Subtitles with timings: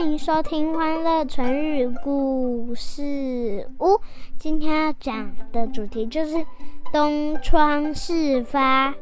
[0.00, 3.84] 欢迎收听《欢乐成语故事屋》。
[4.38, 6.42] 今天要讲的主题就是
[6.90, 8.94] 东窗事发。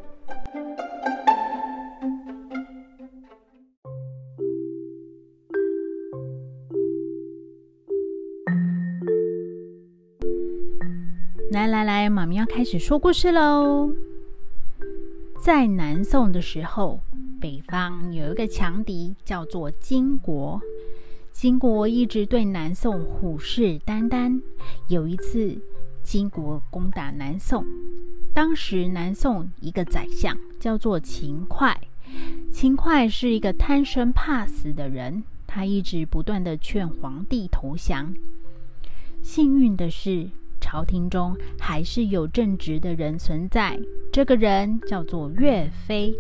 [11.53, 13.93] 来来来，妈咪要开始说故事喽。
[15.41, 16.99] 在南宋的时候，
[17.41, 20.61] 北方有一个强敌，叫做金国。
[21.39, 24.43] 金国一直对南宋虎视眈眈。
[24.89, 25.57] 有一次，
[26.03, 27.65] 金国攻打南宋，
[28.35, 31.77] 当时南宋一个宰相叫做秦桧。
[32.51, 38.13] 秦桧是一个贪生怕死的人，他一直不断的劝皇帝投降。
[39.23, 40.29] 幸运的是。
[40.61, 43.79] 朝廷中还是有正直的人存在，
[44.13, 46.13] 这个人叫做岳飞。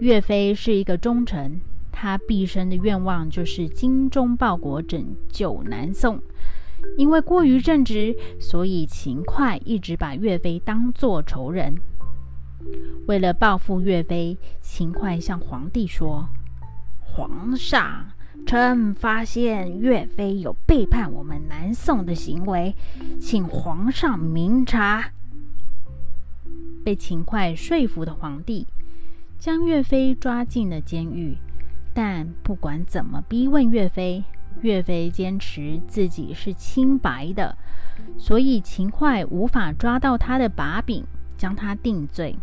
[0.00, 1.60] 岳飞是一个忠臣，
[1.98, 6.20] 他毕生的愿望就是精忠报国，拯救南宋。
[6.98, 11.74] 因为过于正直，所以秦桧一直把岳飞当作仇人。
[13.06, 16.28] 为了报复岳飞，秦桧向皇帝说
[17.00, 18.08] ：“皇上。”
[18.44, 22.76] 臣发现岳飞有背叛我们南宋的行为，
[23.18, 25.12] 请皇上明察。
[26.84, 28.66] 被秦桧说服的皇帝
[29.38, 31.38] 将岳飞抓进了监狱，
[31.96, 34.22] 但不管怎么逼问岳飞，
[34.60, 37.56] 岳飞坚持自己是清白的，
[38.18, 41.06] 所以秦桧无法抓到他的把柄，
[41.38, 42.36] 将他定罪。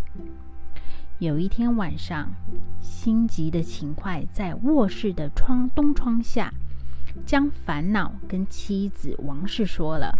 [1.20, 2.34] 有一天晚上，
[2.82, 6.52] 心急的秦桧在卧室的窗东窗下，
[7.24, 10.18] 将烦恼跟妻子王氏说了。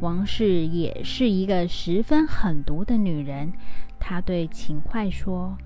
[0.00, 3.54] 王氏也是一个十分狠毒的女人，
[3.98, 5.56] 她对秦桧说：“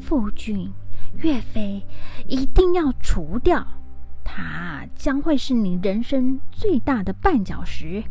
[0.00, 0.72] 夫君，
[1.18, 1.84] 岳飞
[2.26, 3.66] 一定要除掉，
[4.24, 8.04] 他将会是你人生最大的绊脚石，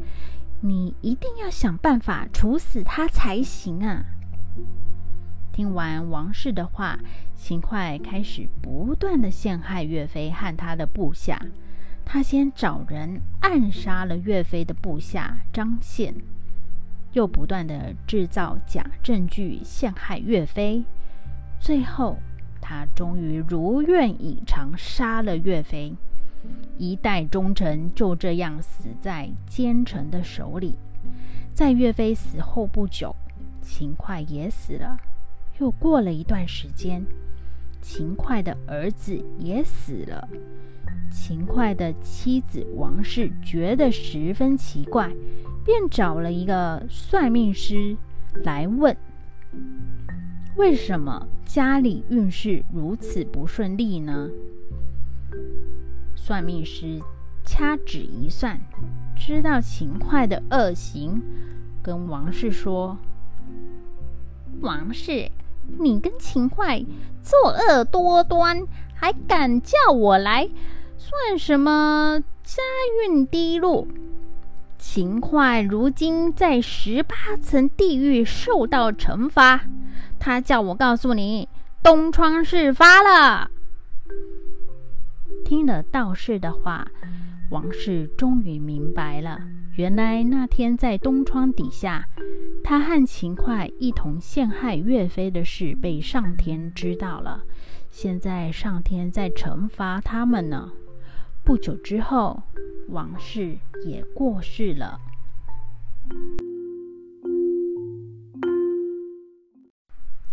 [0.62, 4.06] 你一定要想办法处死他才行啊！”
[5.52, 7.00] 听完王氏的话，
[7.36, 11.42] 秦桧开始不断的陷害岳飞和他的部下。
[12.06, 16.16] 他先找人暗杀了岳飞的部下张宪，
[17.12, 20.84] 又不断的制造假证据陷害岳飞。
[21.60, 22.18] 最后，
[22.70, 25.92] 他终于如愿以偿，杀了岳飞。
[26.78, 30.78] 一代忠臣就这样死在奸臣的手里。
[31.52, 33.16] 在岳飞死后不久，
[33.60, 35.00] 秦桧也死了。
[35.58, 37.04] 又过了一段时间，
[37.82, 40.30] 秦桧的儿子也死了。
[41.10, 45.12] 秦桧的妻子王氏觉得十分奇怪，
[45.66, 47.98] 便找了一个算命师
[48.44, 48.96] 来问：
[50.60, 54.30] 为什么家里运势如此不顺利呢？
[56.18, 57.00] 算命师
[57.46, 58.60] 掐指一算，
[59.16, 61.22] 知道秦桧的恶行，
[61.82, 62.98] 跟王氏说
[64.60, 65.32] ：“王氏。”
[65.80, 66.86] 你跟秦桧
[67.22, 70.50] 作恶多端，还敢叫我来，
[70.98, 72.62] 算什么家
[73.08, 73.88] 运低落？
[74.80, 79.66] 秦桧如今在十八层地狱受到惩罚，
[80.18, 81.50] 他叫我告诉你，
[81.84, 83.52] 东窗事发了。
[85.44, 86.88] 听了道士的话，
[87.52, 89.42] 王氏终于明白了，
[89.76, 92.08] 原来那天在东窗底下。
[92.64, 97.44] 他和秦桧一同陷害岳飞的事被上天知道了，
[97.92, 100.72] 现在上天在惩罚他们呢。
[101.44, 102.44] 不久之后，
[102.92, 105.00] 王氏也过世了。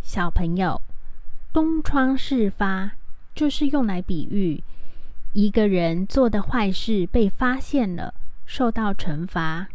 [0.02, 0.80] 小朋友，
[1.52, 2.92] 东窗事发
[3.34, 4.62] 就是用来比喻
[5.34, 8.14] 一个人做的坏事被发现了，
[8.46, 9.68] 受到惩罚。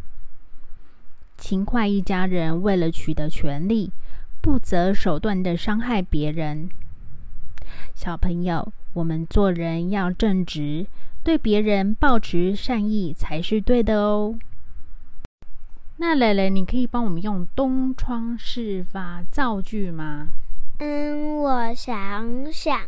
[1.37, 3.91] 秦桧一家人为了取得权力，
[4.41, 6.69] 不择手段的伤害别人。
[7.93, 10.87] 小朋友，我们做人要正直，
[11.23, 14.37] 对别人保持善意才是对的哦。
[15.97, 20.29] 那蕾蕾，你可以帮我们用“东窗事发”造句吗？
[20.79, 22.87] 嗯，我想想，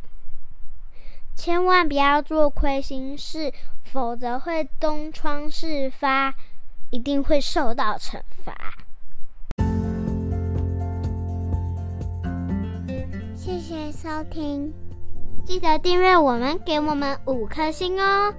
[1.35, 3.53] 千万不要做亏心事，
[3.83, 6.33] 否则会东窗事发。
[6.89, 8.55] 一定会受到惩罚。
[13.35, 14.71] 谢谢收听，
[15.45, 18.33] 记得订阅我们，给我们五颗星哦。